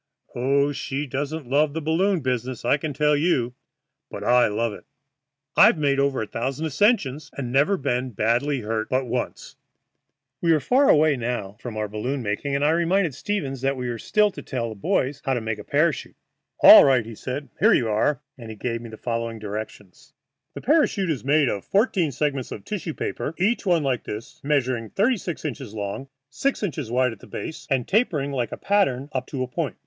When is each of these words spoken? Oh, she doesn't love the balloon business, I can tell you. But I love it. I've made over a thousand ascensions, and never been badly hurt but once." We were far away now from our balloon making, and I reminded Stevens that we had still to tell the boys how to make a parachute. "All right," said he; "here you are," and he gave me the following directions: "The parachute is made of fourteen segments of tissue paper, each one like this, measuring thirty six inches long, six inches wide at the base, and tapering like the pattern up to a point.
Oh, 0.33 0.71
she 0.71 1.05
doesn't 1.05 1.47
love 1.47 1.73
the 1.73 1.79
balloon 1.81 2.21
business, 2.21 2.65
I 2.65 2.77
can 2.77 2.91
tell 2.91 3.15
you. 3.15 3.53
But 4.09 4.23
I 4.23 4.47
love 4.47 4.73
it. 4.73 4.85
I've 5.55 5.77
made 5.77 5.99
over 5.99 6.23
a 6.23 6.25
thousand 6.25 6.65
ascensions, 6.65 7.29
and 7.37 7.51
never 7.51 7.77
been 7.77 8.09
badly 8.09 8.61
hurt 8.61 8.89
but 8.89 9.05
once." 9.05 9.57
We 10.41 10.53
were 10.53 10.59
far 10.59 10.89
away 10.89 11.17
now 11.17 11.55
from 11.59 11.77
our 11.77 11.87
balloon 11.87 12.23
making, 12.23 12.55
and 12.55 12.65
I 12.65 12.71
reminded 12.71 13.13
Stevens 13.13 13.61
that 13.61 13.77
we 13.77 13.87
had 13.89 14.01
still 14.01 14.31
to 14.31 14.41
tell 14.41 14.69
the 14.69 14.75
boys 14.75 15.21
how 15.23 15.35
to 15.35 15.39
make 15.39 15.59
a 15.59 15.63
parachute. 15.63 16.15
"All 16.63 16.83
right," 16.83 17.05
said 17.15 17.43
he; 17.43 17.49
"here 17.67 17.73
you 17.75 17.87
are," 17.87 18.21
and 18.39 18.49
he 18.49 18.55
gave 18.55 18.81
me 18.81 18.89
the 18.89 18.97
following 18.97 19.37
directions: 19.37 20.13
"The 20.55 20.61
parachute 20.61 21.11
is 21.11 21.23
made 21.23 21.47
of 21.47 21.63
fourteen 21.63 22.11
segments 22.11 22.51
of 22.51 22.65
tissue 22.65 22.95
paper, 22.95 23.35
each 23.37 23.67
one 23.67 23.83
like 23.83 24.05
this, 24.05 24.41
measuring 24.43 24.89
thirty 24.89 25.17
six 25.17 25.45
inches 25.45 25.75
long, 25.75 26.07
six 26.31 26.63
inches 26.63 26.89
wide 26.89 27.11
at 27.11 27.19
the 27.19 27.27
base, 27.27 27.67
and 27.69 27.87
tapering 27.87 28.31
like 28.31 28.49
the 28.49 28.57
pattern 28.57 29.07
up 29.11 29.27
to 29.27 29.43
a 29.43 29.47
point. 29.47 29.75